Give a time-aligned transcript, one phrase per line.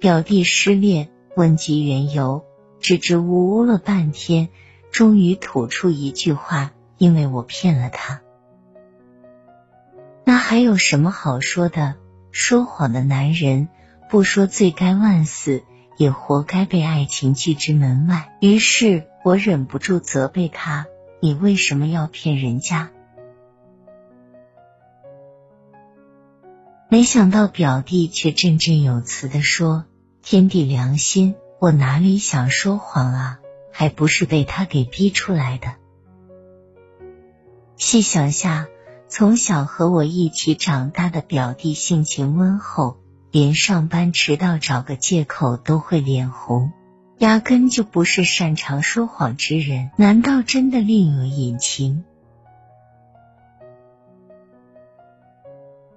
[0.00, 2.44] 表弟失恋，问及缘由，
[2.78, 4.48] 支支吾吾了半天，
[4.92, 8.20] 终于吐出一句话：“因为我骗了他。”
[10.24, 11.96] 那还有什么好说的？
[12.30, 13.68] 说谎的男人，
[14.08, 15.64] 不说罪该万死，
[15.96, 18.36] 也活该被爱情拒之门外。
[18.40, 20.86] 于是我忍不住责备他
[21.20, 22.92] ：“你为什么要骗人家？”
[26.90, 29.84] 没想到表弟却振振有词的说
[30.22, 33.38] ：“天地良心，我哪里想说谎啊？
[33.72, 35.76] 还不是被他给逼出来的。”
[37.76, 38.66] 细想下，
[39.08, 42.98] 从小和我一起长大的表弟性情温厚，
[43.30, 46.72] 连上班迟到找个借口都会脸红，
[47.18, 49.90] 压根就不是擅长说谎之人。
[49.96, 52.04] 难道真的另有隐情？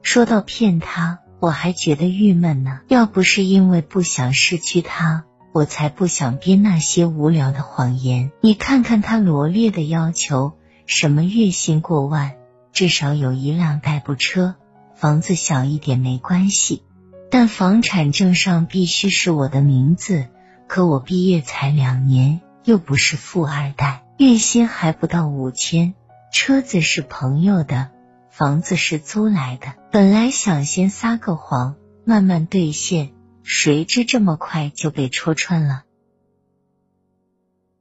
[0.00, 2.80] 说到骗他，我还觉得郁闷呢。
[2.88, 8.30] 要不是因为不想失去他，我才不想编那些无聊的谎言。
[8.40, 10.52] 你看看他罗列的要求，
[10.86, 12.34] 什么月薪过万，
[12.72, 14.54] 至少有一辆代步车，
[14.94, 16.82] 房子小一点没关系，
[17.30, 20.26] 但房产证上必须是我的名字。
[20.68, 25.94] 可我毕业才两年，又不是富二代，月薪还不到五千，
[26.32, 27.90] 车子是朋友的。
[28.36, 35.84] 房子是租来的，本来想先撒个谎，慢慢兑现，谁知这么快就被戳穿了。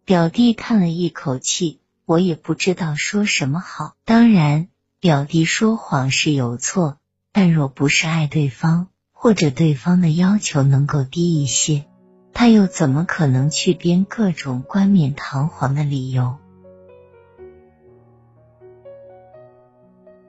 [0.05, 3.95] 表弟叹了一口气，我也不知道说什么好。
[4.05, 4.69] 当然，
[5.01, 6.99] 表弟说谎是有错，
[7.33, 11.83] 但若不是爱对方，或者对方的要求能够低一些，
[12.31, 16.37] 他又怎么可能去编各种冠冕堂皇的理由？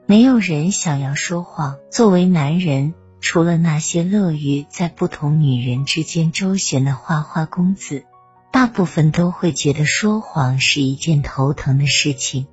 [0.09, 1.79] 没有人想要说谎。
[1.91, 8.05] 作为男人，除了那些乐于在不同女人之间周旋的花花公子，
[8.49, 12.47] 大部分都会觉得说谎是一件头疼的事情。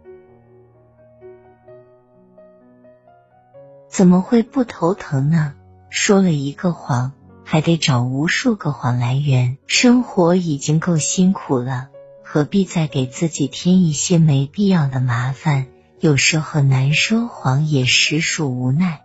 [3.88, 5.54] 怎么会不头疼呢？
[5.90, 7.12] 说了一个谎，
[7.44, 11.86] 还得找无数个谎来源，生活已经够辛苦了，
[12.24, 15.68] 何必再给自己添一些没必要的麻烦？
[16.04, 19.00] 有时候难说谎也实属无奈。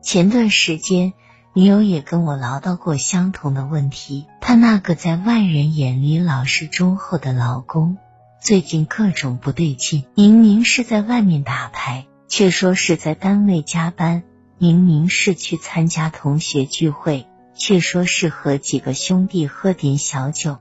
[0.00, 1.12] 前段时间，
[1.52, 4.24] 女友也跟我唠叨过相同的问题。
[4.40, 7.98] 她那个在外人眼里老实忠厚的老公，
[8.40, 10.06] 最近各种不对劲。
[10.14, 14.22] 明明是在外面打牌，却说是在单位加班；
[14.56, 20.56] 明明是去参加同学聚会，却说是和几个兄弟喝点小酒。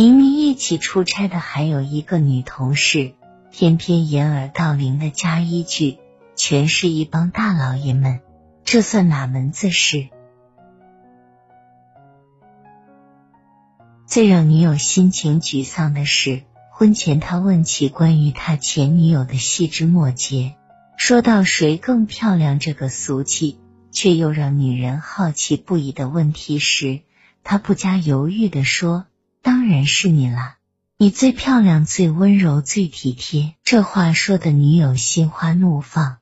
[0.00, 3.14] 明明一起出差的还有一个女同事，
[3.50, 5.98] 偏偏掩耳盗铃的加一句，
[6.36, 8.20] 全是一帮大老爷们，
[8.64, 10.08] 这算哪门子事？
[14.06, 20.54] 最让女友心情沮丧的是，婚前他问起关于他前女友的细枝末节，
[20.96, 23.58] 说到谁更漂亮这个俗气
[23.90, 27.00] 却又让女人好奇不已的问题时，
[27.42, 29.06] 他不加犹豫的说。
[29.42, 30.56] 当然是你了！
[31.00, 33.54] 你最漂亮、最温柔、最体贴。
[33.62, 36.17] 这话说的女友心花怒放，